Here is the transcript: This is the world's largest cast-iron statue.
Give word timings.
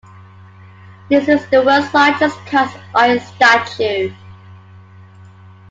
This 1.11 1.27
is 1.27 1.45
the 1.51 1.61
world's 1.61 1.93
largest 1.93 2.35
cast-iron 2.47 3.19
statue. 3.19 4.11